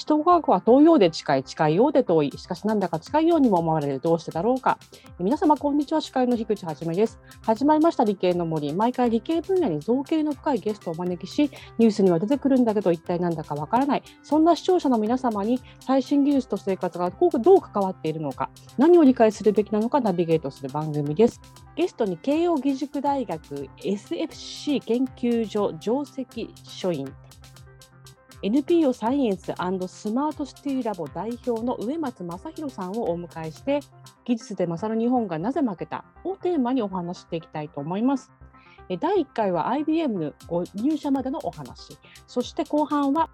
[0.00, 4.78] 首都科学は遠いようで近い、近いようで遠い、しかしなんだか近いようにも思われる、どうしてだろうか。
[5.18, 6.00] 皆様、こんにちは。
[6.00, 7.20] 司会の樋口はじめです。
[7.42, 8.72] 始まりました理系の森。
[8.72, 14.02] 毎回理系分野に造形の深いゲストをお招きし、ニュースには出てくるんだけど、一体なんだかわからない。
[14.22, 18.48] そんな視聴者の皆様に最新技術と生活がどう関わっているのか、
[18.78, 21.42] 何を理解するべきなのかナビゲートする番組です。
[21.76, 27.12] ゲストに慶應義塾大学 SFC 研究所上席書院
[28.42, 33.80] NPO サイエンススマートシティラボ代表の植松正弘さんをお迎えして
[34.24, 38.32] 技術で勝る日本がなぜ負けたをテーマにお話していきたいと思います。
[38.98, 43.30] 第1回は IBM ご入社までのお話そして後半は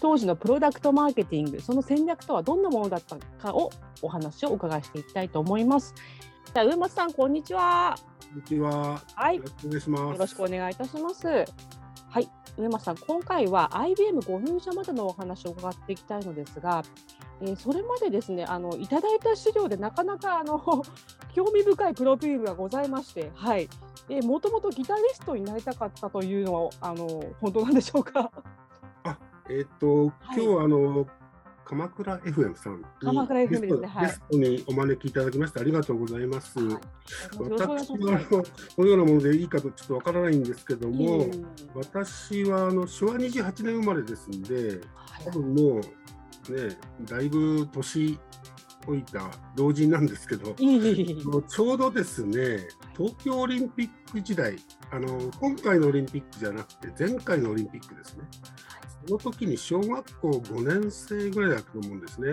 [0.00, 3.70] 当時のプロダクトマーケティングその戦略とはどんなものだったかを
[4.00, 5.94] お話をお伺いしていきたいと思います。
[6.54, 7.94] じゃあ上松さんこんにちは。
[8.30, 9.02] こんにちは。
[9.14, 9.36] はい。
[9.36, 11.44] よろしくお願いいたします。
[12.56, 16.82] 上松さん、今回は IBM ご入社までのお話を伺っていきたいのですが、
[17.42, 20.58] えー、それまでですね、あのいただいた資料でなかなかあの
[21.34, 23.68] 興味深いプロフィールがございまして、はい、
[24.08, 27.06] えー、もともとギタリストになりたかったというのはあの
[27.40, 28.30] 本当なんでしょうか？
[29.04, 29.18] あ、
[29.50, 31.06] えっ、と、今日はあの
[31.68, 36.60] 鎌倉 FM さん鎌倉 FM ですね、はい、ゲストにお招きいただきましてありがとうございます。
[36.60, 36.78] はい、
[37.40, 38.20] 私は
[38.76, 41.26] このようなものでいいかとちょっとわからないんですけども、
[41.74, 44.80] 私はあの昭和28年生まれですんで、
[45.24, 45.80] 多分もう
[46.52, 48.16] ねだいぶ年
[48.86, 54.56] 老いた老人なんですけど、ちょうどですね東京オリンピック時代
[54.90, 58.24] あの今回のオリンピックじゃなくて前回のオリンピックですね。
[59.06, 62.32] その時に小学校5年生ぐらいだったと思うんですね。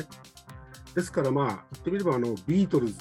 [0.96, 2.96] ですからまあ言ってみればあのビートルズ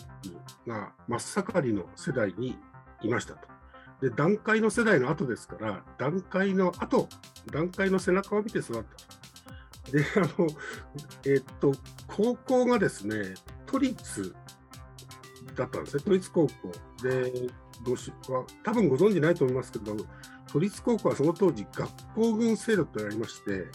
[0.66, 2.58] が真っ盛りの世代に
[3.02, 3.46] いましたと。
[4.00, 7.08] で段階の世代の後ですから段階の後
[7.52, 9.96] 段階の背中を見て育ったと。
[9.96, 10.48] であの
[11.27, 11.72] えっと
[12.08, 13.34] 高校がですね
[13.66, 14.34] 都立
[15.55, 16.02] だったんですね。
[16.05, 16.52] 都立高校。
[17.02, 17.33] で
[17.85, 19.96] ごしは多分ご存じないと思いますけど
[20.52, 23.67] 都立高校はその当時、学校軍制度とありまして、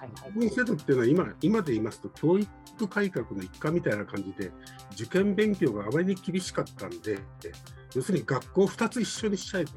[0.00, 4.52] 学校軍制度っていうのは今今で言いますと、教育改革の一環みたいな感じで、
[4.92, 7.18] 受験勉強があまりに厳しかったんで、
[7.94, 9.72] 要するに学校2つ一緒にしちゃえと。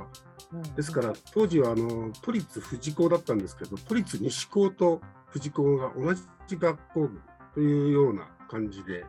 [0.76, 7.22] ですから、当時はあの都立富士高だったんですけど、都立西高と富士高が同じ学校部
[7.54, 9.06] というような感じで、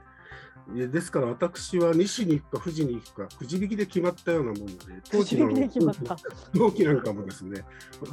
[0.73, 4.75] ですから私は西に行くか富士に行くかくじ引きで決まったようなもので
[5.11, 5.53] 当時の
[6.55, 7.65] 同期なんかもですね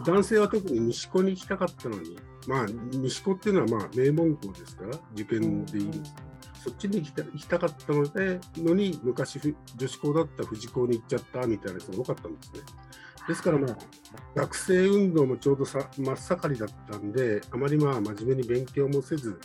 [0.06, 6.14] 男性は特に西高に行きたかったのにまあ西高っていうのはまあ名門校ですから受験でいいんです、
[6.66, 9.40] そっちに行きた行きたかったのでのに昔
[9.78, 12.60] 女子校だった富士校に行っちゃったみたいな人が多かったんですね。
[13.28, 13.78] ですからまあ
[14.36, 19.40] 学生運動もちょうどさ真っ盛りだったんであまりまあ真面目に勉強もせず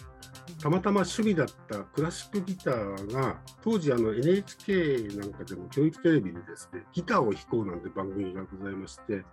[0.60, 9.24] たまたま趣味だったクラシックギターが当時あの NHK なんかでも教育テレビでですねギターを弾こうなんて番組がございまして、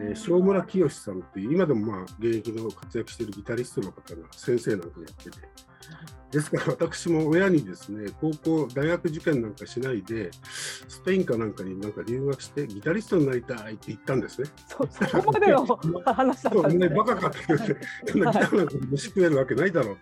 [0.00, 5.38] えー、正村清さんという今でもまあ現役の活躍しているギタリストの方が先生なんかやってて
[6.30, 10.30] ですから私も親にですね高校大学受験なんかしないで
[10.88, 14.48] スペインかなんかになんか留学してギタリストになりたいって言ったんですね。
[14.66, 15.64] そそこまでの
[16.14, 16.88] 話だったんですね。
[16.88, 19.98] バカかって言って、そんなギターなんか飯食えるわけないだろう。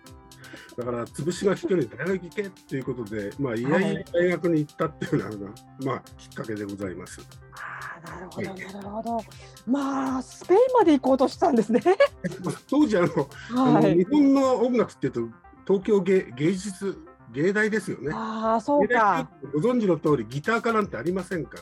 [0.77, 5.51] だから潰しが効くに大学行けっていうことで、まあ、いやいや大学に行ったっていうのが、
[5.85, 7.21] まあ、きっかけでございます。
[7.53, 9.23] あなるほど、はい、なるほど。
[9.65, 11.81] まあ、スペインまで行こうとしたんですね。
[12.69, 15.21] 当時あの、はい、あの日本の音楽っていうと、
[15.65, 16.97] 東京芸芸術、
[17.31, 18.11] 芸大ですよね。
[18.13, 19.29] ああ、そうか。
[19.53, 21.57] ご存知の通り、ギター科なんてありませんか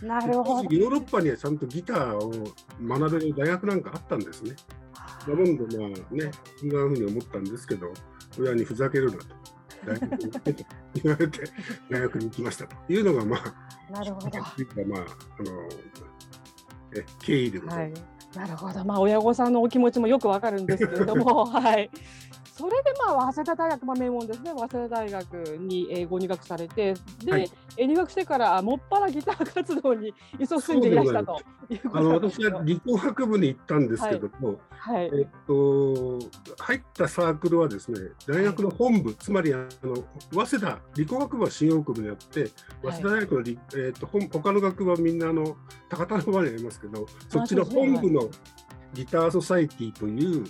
[0.00, 0.08] ら。
[0.08, 0.74] なるほど。
[0.74, 2.32] ヨーロッパにはちゃんとギターを
[2.82, 4.56] 学べる大学なんかあったんですね。
[5.28, 7.92] なもんで、まあね、そんなふうに思ったんですけど、
[8.38, 9.26] 親にふざけるなと。
[9.86, 10.64] 大学に行ってと
[11.02, 11.40] 言われて
[11.90, 14.38] 大学に行きましたというのがまあなるほど
[14.86, 15.00] まあ
[15.38, 15.68] あの
[16.96, 18.00] え経緯でございます。
[18.00, 21.90] はいなるほど、まあ、親御さんのお気持ちもよくわかるんですけれども、 はい、
[22.56, 31.40] それでまあ早稲田大学、まあ、名門ですね、早稲田大学に、えー、ご入学されて、で、はい、入学してからもっぱらギター活動に勤しんでいらしたと
[31.92, 36.18] あの私は理工学部に行ったんですけども、はい、はい、えっと、
[36.62, 37.98] 入ったサークルはですね、
[38.28, 42.50] 大学の本部、はい、つまりあの早稲田、理工学部は新大久保にあって、
[42.82, 45.56] 早稲田大学の、はい、えー、っと他の学部はみんなあの
[45.88, 48.30] 高田馬場にありますけど、そっちの本部の
[48.94, 50.44] ギターソサイティという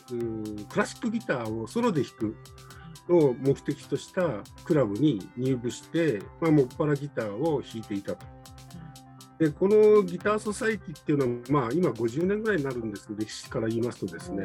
[0.66, 2.36] クラシックギターをソロで弾く
[3.08, 8.26] のを目的としたクラブに入部して、まあ、もっぱらギターを弾いていたと。
[9.38, 11.26] でこのギターソサイティっていうの
[11.58, 14.44] は、まあ、今50年ぐらいになるんですけど歴史から言いますとですね、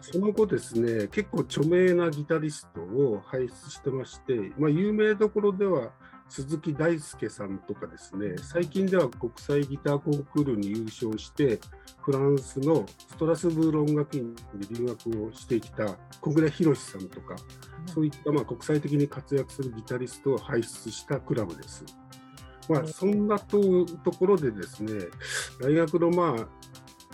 [0.00, 5.92] その後ですね結構著名なギタリストを輩出してまして、まあ、有名どころでは
[6.28, 11.60] 鈴木大輔さんとかですね最近では国際ギターコンクールに優勝して
[12.02, 17.36] フランスのストラスブール音楽院で留学をしてきた小倉宏さんとか
[17.86, 21.84] そういったまあ国際的に活躍するギタリストを輩出したクラブです。
[22.68, 24.92] まあ、そんなとところでですね
[25.60, 26.48] 大学のまあ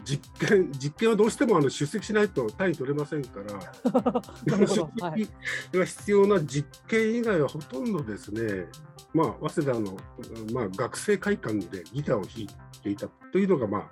[0.04, 4.22] 実験実験はどうしてもあの出席しないと単位取れませんから
[4.58, 8.66] 出席が必要な実験以外はほとんどですね、
[9.14, 9.96] まあ、早稲田の、
[10.52, 12.49] まあ、学生会館でギターを弾い
[12.82, 13.90] ていたというのが、まあ、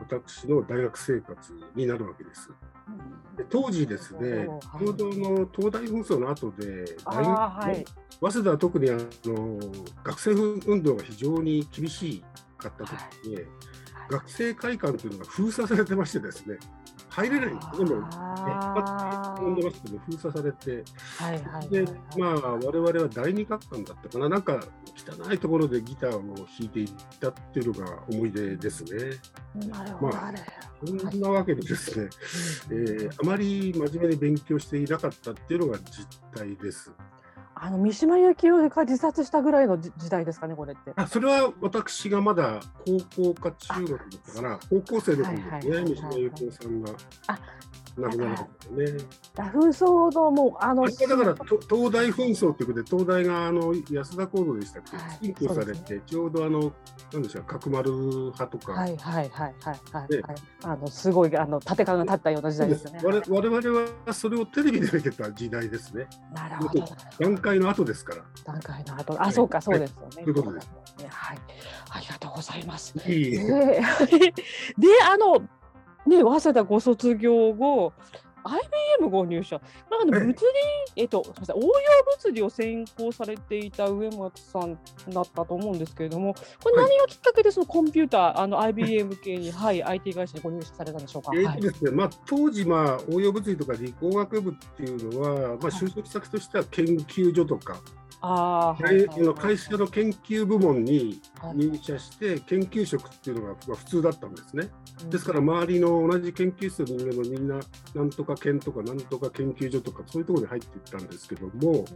[0.00, 2.50] 私の大学生活になるわけです。
[3.36, 4.48] で当時ですね、
[4.78, 7.84] ちょうどの東大紛争の後で大学、はい、
[8.20, 9.60] 早稲田は特にあの
[10.02, 12.22] 学生運動が非常に厳し
[12.58, 13.46] かった時に、はい
[14.10, 16.58] 学生会館というのが封鎖されてましてですね、
[17.10, 17.54] 入れない。
[17.54, 18.02] んですね、もう、
[19.38, 20.84] 呼んでますけど、封鎖されて、
[21.18, 21.84] はいはい、で、
[22.18, 24.60] まあ、我々は第二学館だったかな、なんか
[24.96, 26.88] 汚いところでギターを弾いていっ
[27.20, 29.16] たっていうのが思い出ですね。
[29.68, 30.34] なるほど、まあ、
[30.84, 32.08] そんなわけでですね、
[32.70, 36.90] えー、あまり真面目に勉強していなかったっていうのが実態です。
[37.62, 40.92] あの三島由紀夫が自殺したぐらいの時代ですかね、これって。
[40.96, 42.58] あそれは私がまだ
[43.14, 46.90] 高校か中学だったから、高校生の時ですね、三島由紀夫さんが。
[47.26, 47.38] あ
[47.96, 49.04] 亡くなるね。
[49.36, 56.72] 紛争のもうあのだから東大紛争ということで東大があの安田講堂でしたっけ、はい、禁句されて、ね、ちょうどあの
[57.12, 60.22] なんでしょう角丸派とかはいはいはいはいはい、ね、
[60.62, 63.00] あのすごいあの縦感が立ったような時代ですね。
[63.02, 66.06] 我我々はそれをテレビで見てた時代ですね。
[66.32, 66.84] なるほど。
[67.18, 68.22] 段階の後ですから。
[68.44, 70.24] 段階の後あ、はい、そうかそうですよね。
[70.24, 70.70] ということです。
[70.98, 71.38] ねはい
[71.90, 72.94] ありがとうございます。
[73.10, 73.42] いい で
[75.08, 75.42] あの
[76.06, 77.92] ね、早稲田ご卒業後、
[78.42, 79.60] IBM ご入社、
[79.90, 80.36] まあ、あの物理、
[80.96, 81.68] えっと、すみません、応用
[82.16, 84.78] 物理を専攻されていた上松さん
[85.10, 91.32] だったと思うんですけれども、これ、何がきっかけでそのコンピューター、あの IBM 系に、はい、IT 会社にご入社されたんでしょうか？
[91.34, 101.22] えーですね、まあ、当時、まあ、応用物理とか理工学部っていうのは、まあ、就職先としては研究所とか、あはいはい会社の研究部門に
[101.54, 104.68] 入社して研究職っていうのが普通だったんですね。
[105.08, 107.60] ですから周りの同じ研究室の人間のみんな
[107.94, 111.86] なんとか研とかなんとか研究所とかそういうところに入っていったんですけども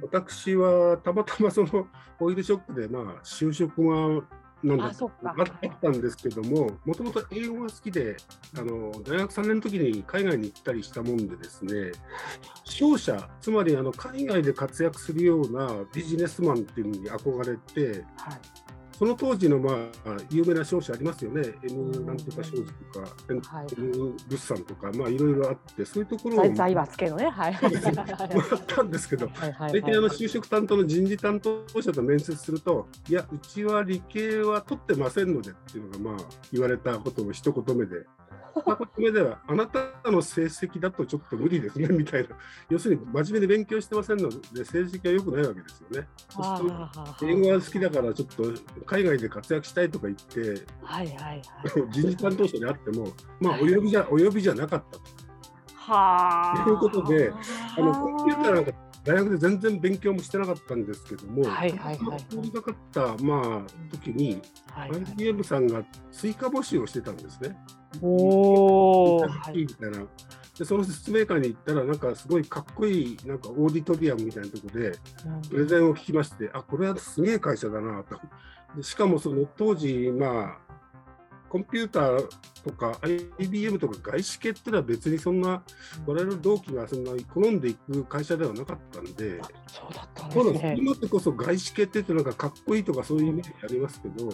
[0.00, 1.86] 私はたまたまその
[2.18, 4.24] オイルショックでまあ就職が
[4.62, 8.16] なんだあったんですけども、もともと英語が好きで、
[8.56, 11.92] あの大学3年の時に海外に行ったりしたもんでですね、
[12.64, 18.40] 商社、つまりあの海外で活躍するようなビジネスマンっていうのに憧れて、はい、
[19.02, 26.54] その当時の、まあ、有名な商社ありますよね、M なんとか商事とか、はい、M 物産とか、まあ、いろいろあって、そういうところを。
[26.54, 27.52] 財閥系のね、はい。
[27.52, 38.06] もらったんですけど、大体あの就職担当の人事担当者と面接すると、いや、うちは理系は取ってませんのでっていうのが、まあ、言われたことを一言目で。
[38.54, 42.36] 二言目では、あなたの成績だとちょっと無理ですねみたいな、
[42.68, 46.08] 要するに真面目に勉強してませんので、成績は良くないわけですよね。
[47.22, 48.44] 英語が好きだから、ちょっと
[48.84, 51.42] 海外で活躍したいとか言って、はいはいはい、
[51.90, 53.08] 人事担当者にあっても、
[53.40, 55.02] まあ、お呼びじゃ、お呼びじゃなかったと。
[55.74, 57.32] はということで、
[57.76, 58.72] あのコンピューターなんか
[59.04, 64.40] 大学で全然勉強もしてなかったんですけども、はいはいはい、通りかかった、まあ、時に、
[64.70, 65.82] はいはい、IBM さんが
[66.12, 67.56] 追加募集をしてたんですね。
[68.00, 70.06] おお、みたいな。
[70.58, 74.92] でその説明会に行ったら、なんかすごいかっこいいなんかオーディトリアムみたいなところで、
[75.48, 78.20] プレゼンを聞きまして、あこれはすげえ会社だなと。
[78.76, 80.72] でしかもその当時、まあ、
[81.52, 82.28] コンピューター
[82.64, 82.98] とか
[83.38, 85.62] IBM とか外資系っていうのは別にそんな、
[86.06, 90.76] 我々の同期がそんな好んでいく会社ではなかったんで、そうだったんですね。
[90.78, 94.32] 今でこそ外資系って言ってなんかかっこいいとかそういうイメージありますけど、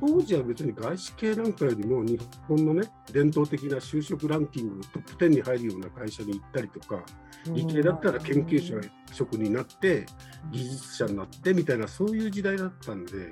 [0.00, 7.00] 当時は別に外資系なんかよりも日本のね、伝統的な就職ランキングトップ10に入るような会社に行ったりとか、
[7.46, 10.04] 理系だったら研究者職になって、
[10.50, 13.30] 技術者になってみたいな、そういう時代だったんで、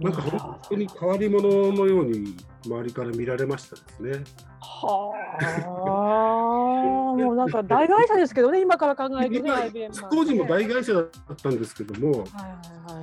[0.00, 2.34] なんか本当に変わり者のように
[2.64, 4.24] 周りから見られましたですね。
[4.60, 5.22] はあ。
[7.16, 11.06] もうなんか大会社ですけどね、今から考えてね、IBM 当時も大会社だっ
[11.42, 12.24] たんですけども、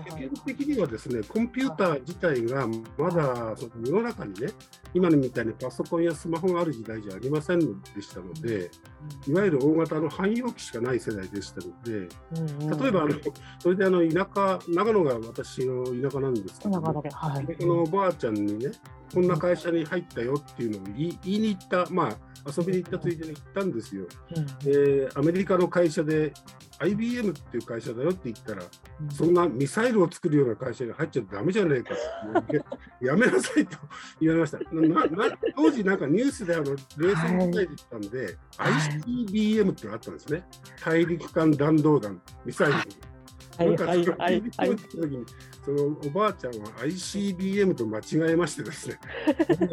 [0.09, 4.49] 世間的にはですね、コンピューター自体がまだその世の中にね、
[4.93, 8.71] 今のみたいにパソコンやスマホがある時代じゃありませんでしたので、
[9.27, 12.07] いわゆる大型の汎用機しかない世代でしたので、
[12.81, 13.15] 例えばあの、
[13.59, 18.71] それであの田舎、長野が私の田舎なんですけど、はい、田舎のおばあちゃんにね、
[19.13, 24.05] こんな会社に入ったよっていうのを言いに行った、まあ、遊びに行ったついでに行ったんですよ。
[24.35, 26.33] うん、で、アメリカの会社で
[26.79, 31.95] IBM っていう会社だよって言ったら、うん、そんなミサイルを作るような会社に入っちゃだめじゃねえか
[32.39, 32.61] って
[33.01, 33.77] やめなさいと
[34.21, 34.59] 言われました。
[35.55, 38.73] 当時、なんかニュースであの冷戦時代でったんで、はい、
[39.05, 40.43] ICBM ってのがあったんですね。
[40.83, 42.73] 大陸間弾道弾、ミサイル。
[43.59, 44.77] はいはいはいはい。
[45.65, 48.97] そのおばあちゃんは ICBM と間違えましてですね、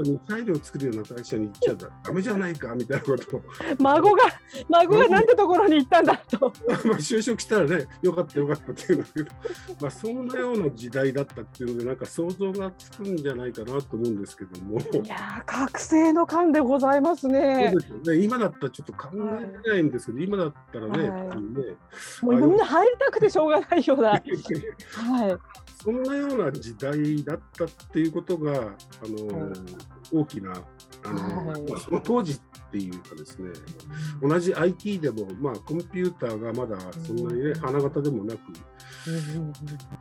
[0.04, 3.42] ミサイルを作るような会社に行っちゃだめじゃないかみたいなことを。
[3.78, 4.24] 孫が、
[4.68, 6.52] 孫がなんてところに行ったんだと。
[6.68, 9.30] まあ就職したらね、よかったよかったっていうんだけど、
[9.80, 14.80] まあそんなような時代だったっていうので、なんか想像がつくんじゃないかなと思うんですけども。
[14.80, 17.70] いや覚醒の感でございますね。
[17.72, 21.76] そうですね今だったらちょっと考えられないんですけど、今だったらね、はい、ね
[22.22, 24.10] もうみんな入りたくてしょうがないような。
[24.20, 28.74] はいそんなような時代だったっていうことが、あ
[29.06, 29.52] の、
[30.12, 30.52] 大きな、
[31.04, 33.50] あの、はい、その当時っていうかですね、
[34.22, 38.40] 同じ IT でも、まあ、コンピューターがまだそんなにね、花形でもなく、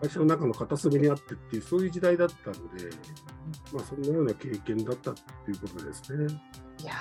[0.02, 2.90] 会社の中の片隅にあってっていう、そういう時代だったので、
[3.74, 6.42] まあ、そんなような経験だったっていうことですね。
[6.84, 6.94] いや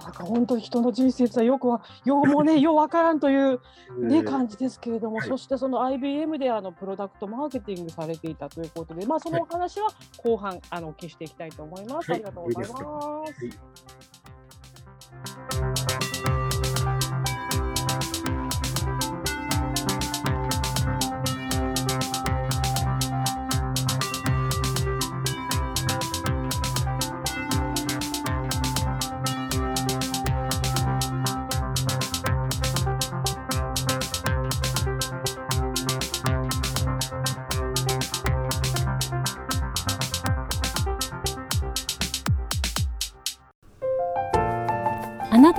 [0.00, 3.60] なんか本当に人の人生はよくはようもね ようわからんという
[3.98, 9.88] ね、感じですけれども、はい、そしてその IBM であのプロダクトマーケティングされていたということで、まあそのお話は
[10.24, 12.12] 後半、はい、あのお聞きしていきたいと思います。
[12.12, 13.72] ありがとうございます。
[15.60, 15.81] な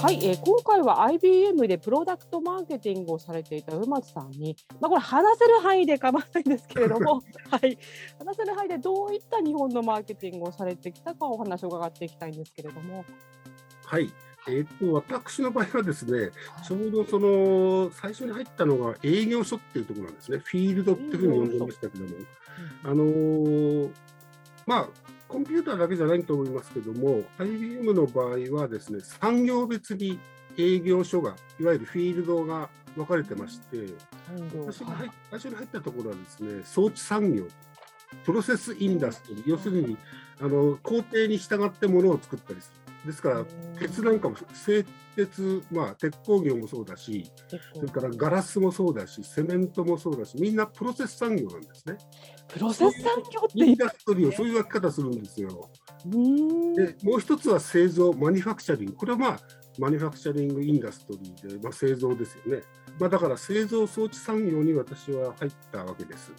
[0.00, 7.76] はい、えー、今回は IBM でプロダクトマーケティングをされていた馬津さんに、まあ、これ話せる範囲で構わないんですけれども、 はい、
[8.18, 13.04] 話せる範囲でどういった日本のマーケティングをされてきたかお話を伺っていきたいんですけれども。
[13.84, 14.12] はい、
[14.46, 16.30] えーと、私の場合はですね、
[16.64, 22.10] ちょうどその最初に入ったのが営業所っていうところなんですね、フィールドっていうふうに呼んでましたけども、
[22.84, 23.90] あのー、
[24.64, 24.88] まあ、
[25.28, 30.18] コンピューターだけじゃないと思いますけども、IBM の場合はですね、産業別に
[30.56, 33.86] 営業所が、いわゆるフィールドが分かれてまして、
[34.54, 34.96] 私が
[35.30, 37.46] 最初に入ったところはですね、装置産業、
[38.24, 39.98] プロセスインダストリー、要するに
[40.40, 42.87] あの工程に従ってものを作ったりする。
[43.06, 43.44] ですから、
[43.78, 44.84] 鉄なんかも製
[45.16, 47.30] 鉄、まあ、鉄工業もそうだし、
[47.74, 51.96] それからガラスもそうだし、セメントもそうだし、みんなプロセス産業なんですね。
[52.48, 55.70] プロセス産業ってインダストリーをそういう分け方するんですよ。
[56.04, 58.92] でもう一つは製造、マニファクチャリング。
[58.94, 59.40] これはまあ、
[59.78, 62.62] マニファクチャリングインダストリーで、まあ、製造ですよね。
[62.98, 66.32] まあ、だから製造装置産業に私は入ったわけです。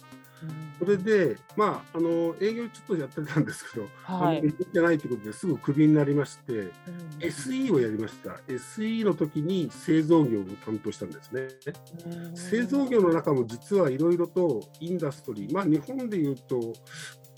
[0.78, 6.72] それで、まあ、あの営業ちょっとやってたんですけど、はい、あてないということですぐクビになりまして、うん、
[7.20, 8.30] SE をやりました。
[8.48, 11.48] SE の時に製造業を担当したんですね。
[12.28, 16.72] うん、製造業の中も実はいろいろとインダストリー、まあ、日本でいうと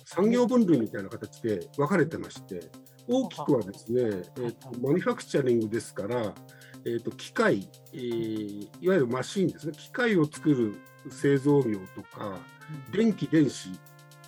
[0.05, 2.61] 産業分類みたいな形で分かれてまして、
[3.09, 6.35] 大きくはですね、えーと、マニファクチャリングですから、
[6.85, 10.81] えーと、機械、えー、いわゆるマシンですね、機械を作る
[11.11, 12.39] 製造業とか、
[12.91, 13.71] 電気、電子、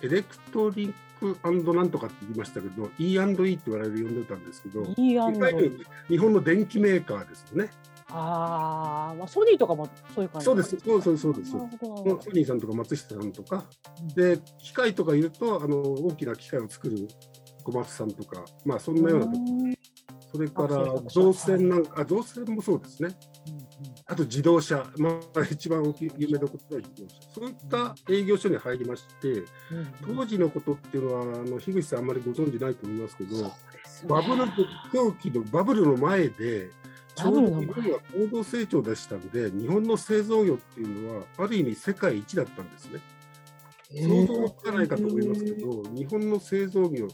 [0.01, 7.69] エレクトリックなんとかって言いましたけど、E&E って我々呼んでたんですけど、いわゆる日本の電機メーカーですよね。
[8.09, 10.45] ああ、まあ、ソニーとかもそういう感じ。
[10.45, 11.51] そうです、そうそうそうです。
[11.51, 11.57] ソ
[12.33, 13.65] ニーさんとか松下さんとか、
[14.15, 17.07] で、機械とかいると、あの大きな機械を作る
[17.63, 19.37] 小松さんとか、まあ、そんなようなとこ。
[19.37, 19.75] ろ。
[20.31, 23.09] それから造船なんか、あ造船もそうですね。
[24.07, 29.43] あと自動車、まあ、一番大きい有名なことは自動車、そういった営業所に入りまして、
[30.05, 33.51] 当時のことっていうのは、あの樋口さん、あんまりご存じないと思いますけど、ね、
[34.07, 34.45] バブル
[34.93, 36.69] 狂気のバブルの前で、
[37.15, 42.99] ちょうど日本は高度成長でしたので、日本の製造業っていうのは、ある意味世界一だったんですね。
[43.91, 47.07] 想像つかないかと思いますけど、日本の製造業、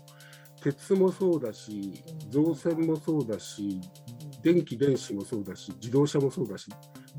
[0.62, 3.80] 鉄もそうだし、造船もそうだし、
[4.42, 6.70] 電気電子もそうだし、自動車もそうだし、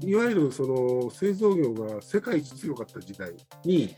[0.00, 3.32] いわゆるその製造業が世界一強かった時代
[3.64, 3.94] に、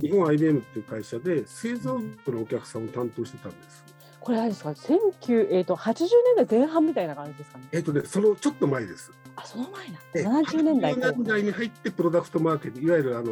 [0.00, 3.84] 日本 IBM っていう会社で製造業のお客さんを担当してたんです。
[4.20, 7.68] これあれですか、19えっ、ー、と80年代前半みたいな感じですかね？
[7.72, 9.12] えっ、ー、とね、そのちょっと前です。
[9.36, 10.50] あ、その前なんだ。
[10.50, 10.96] 70年代。
[10.96, 13.30] 年代に入ってプロダクトマーケティング、いわゆるあの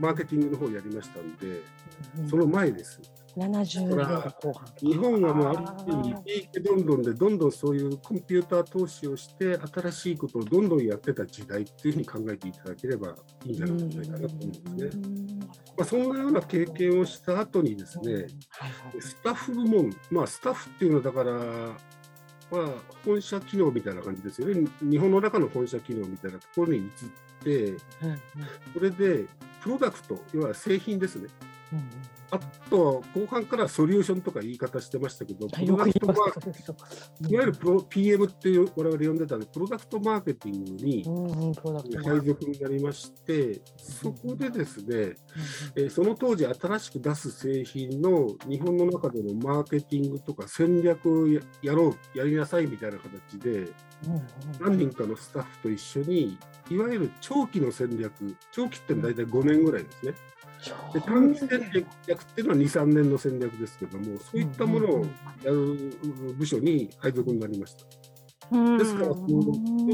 [0.00, 1.62] マーケティングの方やりましたんで、
[2.18, 3.00] うん、その前です。
[3.36, 4.68] 70年代後半。
[4.80, 15.02] 日本はもうある意味、どんどんで、どんどんそういうコンピューター投資をして、新しいことをどんどんやってた時代っていうふうに考えていただければいいんじゃないかなと思うんですね。
[15.76, 18.26] まあ、そんなような経験をした後にですね、
[19.00, 21.32] スタッフ部門、まあ、スタッフっていうのはだから、
[22.50, 22.74] まあ、
[23.04, 24.68] 本社機能みたいな感じですよね。
[24.82, 26.88] 日本の中の本社機能みたいなところに移っ
[27.42, 27.78] て、
[28.74, 29.26] それで、
[29.62, 31.28] プロダクト、いわゆる製品ですね。
[32.32, 32.38] あ
[32.70, 41.04] と、後半からソリューションとか言い方してましたけど、プロダクトマーケティング、いわゆるプロ PM っていう我々呼んでたんで、プロダクトマーケティングに
[42.02, 45.14] 配属になりまして、そこでですね、
[45.76, 53.68] えその当時新しく出す製品の日本の中でのマーケティングとか戦略をやろう、やりなさいみたいな形で、
[54.58, 56.38] 何人かのスタッフと一緒に、
[56.70, 60.14] いわゆる長期の戦略、長期って大体5年ぐらいですね。
[60.92, 61.48] で短期戦
[62.06, 65.04] 略っていうのは2、3年の戦略ですけども、そういったものを
[65.42, 65.92] やる
[66.36, 68.02] 部署に配属になりました。
[68.78, 69.16] ですから、当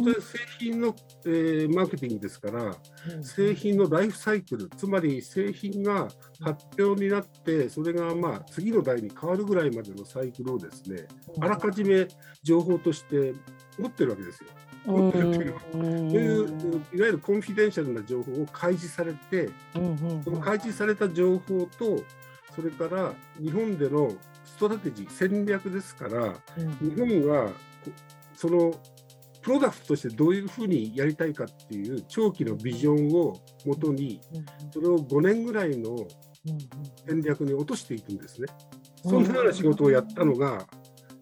[0.03, 0.95] 然製品の、
[1.27, 2.75] えー、マーケティングですから、
[3.23, 6.09] 製品のライフサイクル、つまり製品が
[6.41, 11.07] 発表になって、それがまあ次の代に変わるぐらいまでのサイクルをですね、
[11.41, 12.09] あらかじめ
[12.43, 13.33] 情報として
[13.79, 14.49] 持ってるわけですよ。
[14.89, 16.49] 持ってるっていうそういう
[16.95, 19.51] いわゆるコンフィデンシャルな情報を開示されて、
[20.25, 22.03] その開示された情報と
[22.55, 24.11] それから日本での
[24.45, 26.35] ストラテジー戦略ですから、
[26.81, 27.53] 日本が
[28.35, 28.73] その
[29.43, 34.21] プロダクトとしてどういうふうにやりたいかっていう長期のビジョンをもとに、
[34.73, 35.97] それを5年ぐらいの
[37.07, 38.49] 戦略に落としていくんですね。
[39.05, 40.67] そんなような仕事をやったのが、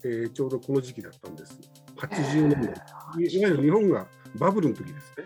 [0.04, 1.60] えー、ちょうどこの時期だったんです。
[1.96, 2.74] 80年代。
[3.18, 4.06] いわゆる日本が
[4.36, 5.24] バブルの時ですね。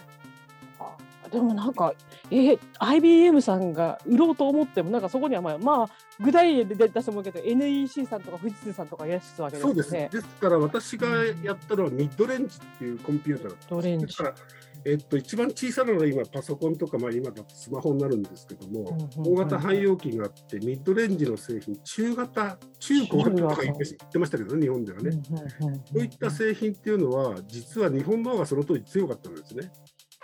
[1.30, 1.94] でもなんか、
[2.30, 9.72] えー、IBM さんが売ろうと思っても、なんかそこにはまあ、まあ、具体例で出してもらうけど、NEC さんとか富士通さんとかいらっしゃるわけですね。
[9.72, 9.92] そうです。
[9.92, 11.06] ですから私が
[11.42, 13.88] やったのはミッドレンジっていうコンピューターだったんです。
[13.88, 14.69] ミッドレンジ。
[14.84, 23.76] えっと、一番小さなのが今、パソコンとか、まあ、今だとスマホになるんですけども、大型汎用機があって、ミッドレンジの製品、中型、中小型とか言っ
[24.10, 25.10] てましたけどね、日本ではね。
[25.92, 29.70] そういった製品っていうのは、実は日本の方がその当時強かったんですね。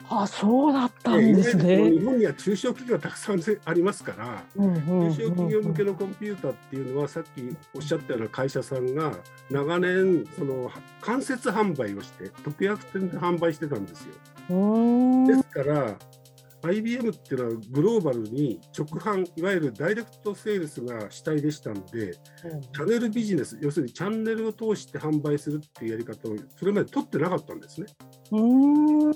[0.09, 1.91] あそうだったんですね。
[1.91, 9.13] 日本には中小企業がたくさんありますから、中小企業向けのコンピューターっていうのは、さっきおっしゃったような会社さんが
[9.51, 15.27] 長年、その間接販売をして、特約店で販売してたんですよ。
[15.27, 15.97] ですから、
[16.69, 27.87] IBM っていうのはグローバルに直販、いわゆるダイレクトセールスが主体でしたんで、チャンネルビジネス、要するにチャンネルを通して販売するっていうやり方をそれまで取ってなかったんですね。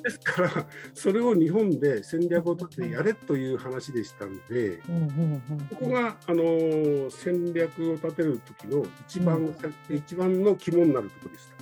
[0.03, 4.81] ですから、それを日本で戦略を立ててやれという話でしたんで、
[5.71, 9.55] ここが、あの戦略を立てる時の一番、
[9.89, 11.60] 一番の肝になるところでした。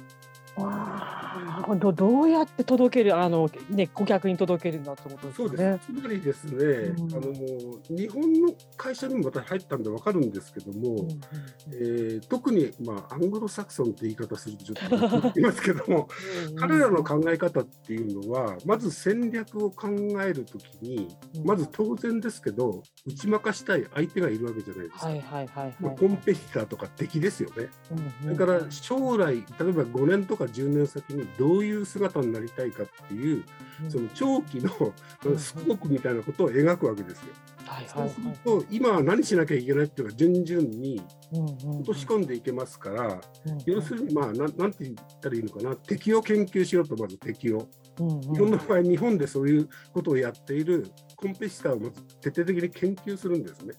[1.77, 5.33] どどうやって届けるあの、ね、顧客に届けるんだってことですね。
[5.35, 5.93] そうです。
[5.93, 7.33] つまりですね、うん、あの
[7.97, 11.21] 日本の会社にも私入ったんで分かるんですけども、うん、
[11.73, 16.09] えー、特に、まあ、アングロサクソンって言い方するとちょっと言いますけども
[16.57, 19.89] 彼らの考え方っていうのはまず戦略を考
[20.23, 21.09] えるときに、
[21.45, 25.07] まず当然ですけど打ち負かしたい相手がいるわけじゃないですか。
[25.07, 27.69] はいはいはいはい、コンペティターとか敵ですよね。
[28.23, 33.45] それから将来例えば5年とか10年先にどういう姿になりたいかっていう、
[33.89, 34.71] その長期の
[35.39, 37.35] スコープみたいなことを描くわけですよ。
[37.87, 43.21] そうすると今は何しなきゃいけないっていうのが順々に落とし込んでいけますから、
[43.67, 47.69] 要するにまあななんて言ったらいいのかな敵を研究しようとまず敵を。
[47.99, 53.75] 日本の場合日本でそういうことをやっているコンペティターをまず徹底的に研究するんですね。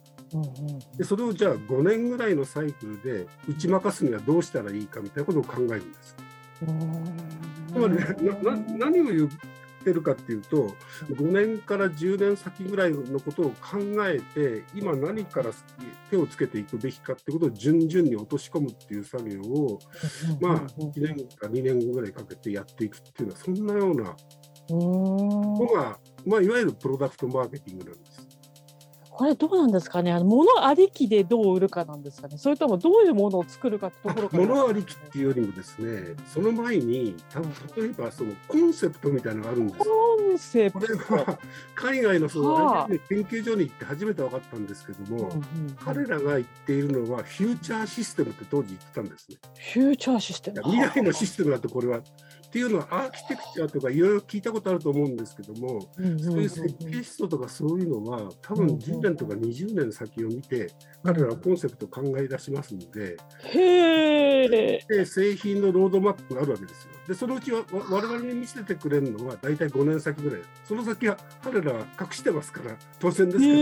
[0.97, 6.15] でそれをじゃあ5年ぐらいのサイクルで打ち負かすにはどうしたらいいかみたいなことを考えるんです。
[6.59, 9.29] つまり、何を言っ
[9.83, 10.75] てるかっていうと
[11.09, 15.51] 5年から10年先ぐらいのことを考えて今何から
[16.09, 19.79] 手をつけていくべきかってことを順々に落とし込むっていう作業を
[20.41, 24.15] まあ1年か2年後ぐらいかけてやっていくっていうのはそんなような
[24.69, 28.18] のが、まあ、いわゆるプロダクトマーケティングなんです。
[29.19, 37.17] これどうなんですかね、あの物ありきでどう売るかなんですかね、それともどういうものを作るかってところ物ありきっていうよりもですね、その前に、
[37.75, 39.79] 例えばそのコンセプトみたいなのがあるんです。
[39.79, 39.85] コ
[40.35, 40.97] ンセプト。
[41.05, 41.39] これは
[41.75, 45.35] 海外のその、はあ、研究所に行って初めて分かったんですけども、うんう
[45.69, 49.37] ん、彼らが言っているのは、フューチャーシステムって当時言ってたんですね。
[49.73, 50.61] フューチャーシステム。
[50.63, 51.99] 未来のシステムだとこれは
[52.49, 55.81] っていうのはアーキテクチャとかいろいろ聞いたことあると思うんですけども、
[56.19, 60.71] そういう設計思想とかそういうのは多分10年とか20年先を見て
[61.03, 63.17] 彼らはコンセプトを考え出しますので
[63.53, 66.89] で製品のロードマップがあるわけですよ。
[67.07, 70.41] でそのうちは我々に見せてくれるのは大体5年先ぐらい。
[70.63, 73.59] その先は彼らは隠してますから当然ですけど。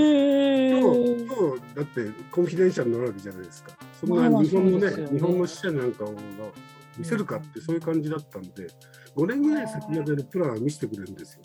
[0.77, 3.71] 今日だってコンフィデンシャルになるわけじゃないですか。
[3.99, 5.09] そんな日本のね、ね。
[5.11, 6.15] 日本の支社なんかを
[6.97, 8.67] 見せるかってそういう感じだったんで、
[9.15, 11.43] 5年ぐらい先までのプランは見せてくれるんですよ。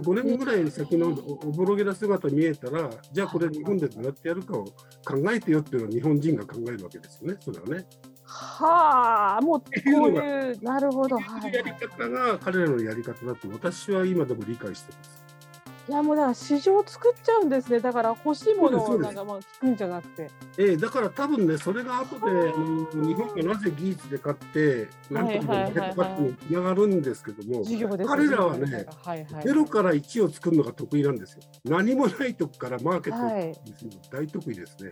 [0.00, 4.72] 5年ぐらい先のおぼろげな姿見えたら、じゃあこれ日本でどうやってやるかを考
[5.30, 7.86] えてよっていうのは日本人が考えるわけですよね、それはね。
[8.24, 11.18] はあ、もうこういう、なるほど。
[11.18, 11.26] や
[11.62, 15.21] り方が彼らのやり方だと私は今でも理解してます。
[15.88, 17.80] いやもうだから市場作っちゃうんですね。
[17.80, 20.30] だから欲しいものをなんかまあ聞くんじゃなくて。
[20.56, 22.52] ええー、だから多分ねそれが後で
[23.04, 27.64] 日本がなぜ技術で買ってなんとかマーケットカットにつながるんですけども、
[28.06, 31.42] 彼らはね、はいはい、ゼロから1を作るのが得意なんですよ。
[31.64, 34.90] 何もないとこからマーケットをするの大得意ですね。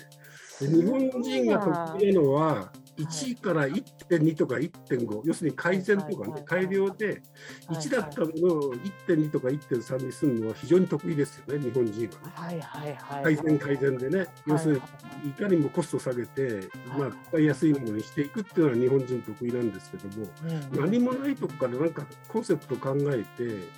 [0.61, 1.59] 日本人が
[1.93, 2.73] 得意なのは
[3.05, 7.23] 1から1.2とか1.5、要するに改善とかね、改良で、
[7.69, 8.75] 1だったのを
[9.07, 14.83] 1.2とか1.3にするのは非常に得意ですよね、日本人は、はいはいはい、改善、改善でね、要する
[15.25, 20.27] にいかにもコスト下げて、まあ、使いやすいものにしていくっていうのは日本人得意なんですけども、
[20.73, 23.69] 何もないとこからなんかコンセプト考えて、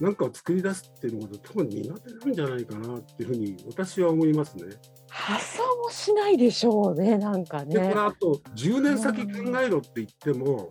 [0.00, 4.64] なんかを作り出すっていうのが多分苦手なんじゃないかなっていうふうに私は思いますね。
[5.08, 7.76] 発想もしないでしょうね、なんかね。
[7.76, 10.68] これあと10年先考えろって言っても、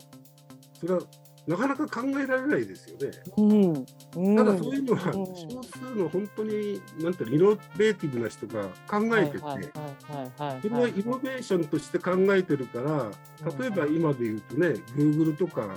[0.79, 1.01] それは
[1.45, 3.11] なかなか考えられないですよね。
[3.37, 13.11] うん、ただそういうのは少数の本当になんていうイノベーティブな人が考えてて、それはイノベーションとして考えてるから、
[13.59, 15.67] 例えば今で言うとね、Google とか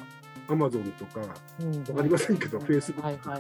[0.48, 1.20] アマゾンとか、
[1.58, 3.30] 分かりませんけど、フェイスブック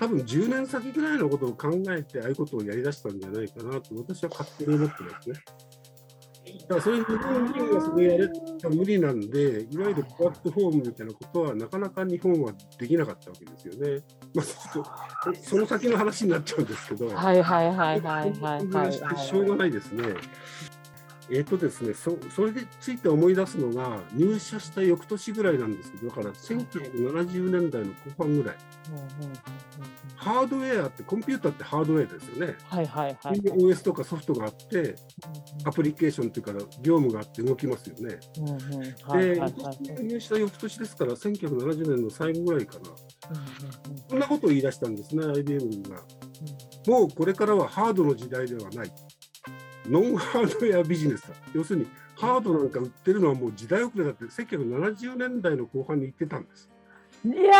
[0.00, 5.36] 多分10年先ぐらいのことを考えて、ああいうことをやりだしたんじゃないかなと、私は勝手に思ってますね。
[6.62, 8.28] だからそういう日本人がそれやれ
[8.60, 14.02] た無理なんで、いわゆるプラットフォームみたいなことは、なかなか日本はできなかったわけですよね。
[14.34, 20.04] まあ、その先の話になっちゃうんですけど、はいはいはいはいはい、はい、しょうがないですね。
[21.30, 28.56] えっ、ー、とですねそ、それについて思い出すのが、入社した翌年ぐらいなんですけど、だから1970年代の後半ぐらい。
[30.16, 32.54] ハードウェアって、コンピューターってハードウェアですよね。
[32.66, 34.96] はいはいはい、OS とかソフトがあって、
[35.64, 38.18] アプリケーションっていうから、業務があって動きますよね。
[39.12, 39.40] で、
[40.02, 42.90] 入社翌年ですから、1970年の最後ぐらいかな。
[44.08, 46.02] こんなことを言い出したんですね、IBM が。
[46.86, 48.92] もうこれからはハードの時代ではない。
[49.88, 51.34] ノンハードウェアビジネスだ。
[51.54, 56.68] 要するに、ハードなんか売ってるのはもう時代遅れだって、1970年代の後半に言ってたんです。
[57.24, 57.52] いや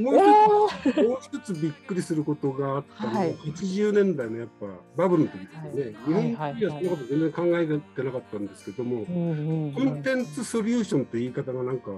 [0.00, 5.38] もう一つもう一つびっくりすることがあったのは、はい、80年代のやっぱバブルの時
[5.76, 11.90] ですよね、はい、日本人はそんなこと全然考えてなかったんですけども、コンテンツソリューションって言い方がなんか、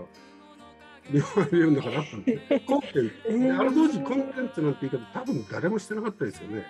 [1.11, 6.67] 言われるのかなったんで、コンテンツ、 えー、あの当時コンテンツなんて言い方、多分誰もしてなかったですよね。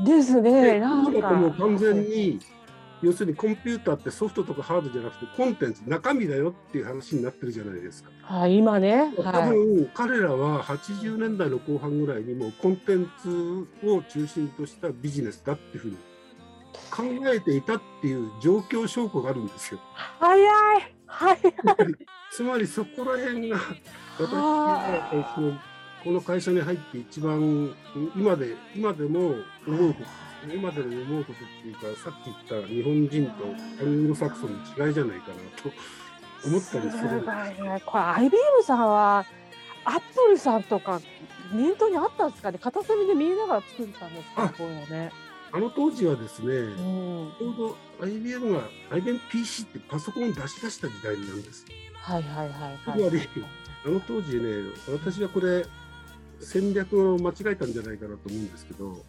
[0.00, 0.80] ですね。
[0.80, 2.40] なんかもう完全に、
[3.02, 8.10] 要するにコンピューターってソフトとかハードじゃなくてコンテンツ中身だよっていう話になってるじゃないですか。
[8.22, 9.12] はい、今ね。
[9.16, 15.96] 多分、彼らは80年代の後半ぐらいにもうコンテンツを中心としたビジネスだっていうふうに
[16.90, 19.80] 考えていたっていう状況証拠があるんですよ。
[20.18, 21.38] 早い早い
[22.32, 23.58] つまりそこら辺が
[24.18, 25.73] 私は
[26.04, 27.74] この会社に入って一番
[28.14, 29.36] 今で今でも
[29.66, 35.70] 思うこと今でも思うことっていうかさっき言った日本人とアングロサクソンの違いじゃないかなと
[36.46, 37.22] 思ったりする。
[37.64, 39.24] ね、これ IBM さんは
[39.84, 41.00] アップルさんとか
[41.52, 42.58] 念頭にあったんですかね？
[42.58, 45.10] 片隅で見えながら作ったんですかこういうのね。
[45.52, 51.64] あの当時はですね、うん、ちょうど IBM が IBM PC ってパソコンを出し出した時代なんです。
[51.94, 52.78] はいはいはいはい。
[52.84, 53.28] つまり、
[53.86, 55.64] あの当時ね、私はこれ、
[56.44, 59.04] 戦略を間違えたんじゃないかなと思うんですけど、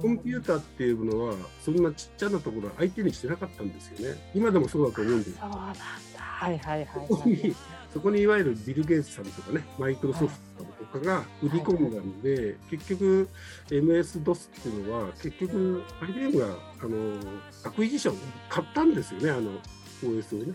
[0.00, 4.30] コンピューターっていうのは、そんなちっちゃなところ相手にしてなかったんですよね。
[4.34, 5.38] 今でもそうだと思うんです。
[5.38, 5.80] そうなんだ。
[6.16, 7.56] はいはいはい、そこに、
[7.92, 13.28] そこにいわゆるビル・ゲイツさんとかね、マイクロソフトとかが売り込んだんで、はい、結局、
[13.68, 16.46] MS-DOS っていうのは、結局、IBM が
[16.82, 17.18] あの
[17.64, 18.18] acquisition
[18.48, 19.52] 買ったんですよね、あの
[20.02, 20.54] OS をね。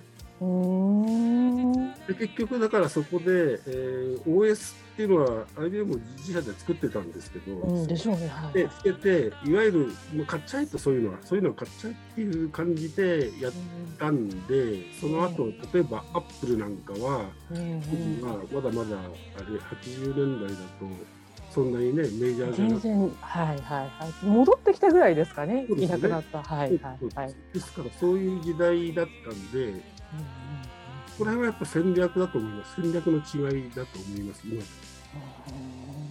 [2.07, 9.79] で結局だからそこで、えー、OS っていうのは IBM 自社で作ってたんですけど、うん、でしょうね、はい、でつけていわゆる
[10.13, 13.51] もう買っちゃえとそういうのはそういうのを買っちゃえっていう感じでやっ
[13.97, 17.81] たんで、うん、その後例えばアップルなんかは、うん、
[18.21, 21.18] まだまだあれ80年代だと
[21.49, 24.25] そんなにねメジャーじゃなく全然はいはいはい。
[24.25, 26.43] 戻ってきたぐらいですかね、ね、いなくなった。
[26.43, 27.35] はいはいはい。
[27.53, 29.81] ですからそういう時代だったんで、
[31.17, 32.81] これはやっぱ戦略だと思います。
[32.81, 34.61] 戦略の違いだと思います、今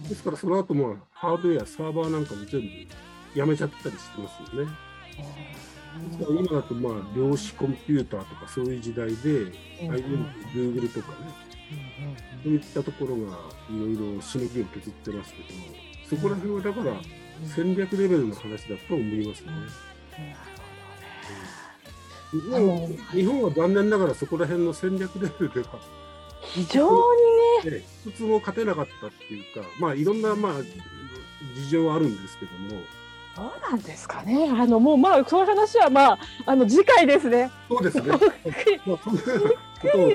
[0.09, 2.67] ですから、その後もハードウェア、サーバーなんかも全部
[3.39, 4.71] やめちゃったりしてますよね。
[6.07, 9.15] ですから今だと、まあ、量子コンピューターとかそういう時代で、
[9.81, 11.48] IBM、Google とかね、
[12.43, 13.37] そういったところが
[13.69, 15.47] いろいろしのぎを削ってますけど、
[16.09, 16.95] そこら辺はだから
[17.55, 19.51] 戦略レベルの話だと思いますね。
[22.31, 25.79] 日本日本は残念ながらそこら辺の戦略レベルでは
[26.41, 26.87] 非常
[27.63, 27.83] にね。
[28.05, 30.53] 一つも勝てなかったっていうかまあいろんなまあ
[31.55, 32.81] 事情はあるんですけども。
[33.35, 34.49] どうなんですかね。
[34.49, 37.51] あのもうまあそういう話はまああの次回ですね。
[37.69, 38.09] そうですね。
[38.85, 40.11] まあそんなことを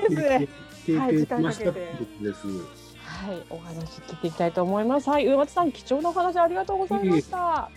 [0.85, 5.09] 経験しましたってことです、はい、お話聞いていきたいと思います。
[5.09, 7.69] はい、上松さん、貴重なお話ありがとうございました。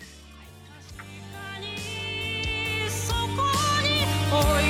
[4.31, 4.68] Oh